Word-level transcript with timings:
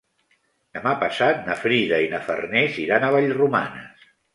Demà 0.77 0.93
passat 1.03 1.45
na 1.51 1.59
Frida 1.61 2.03
i 2.07 2.11
na 2.17 2.25
Farners 2.31 2.85
iran 2.89 3.11
a 3.11 3.17
Vallromanes. 3.19 4.15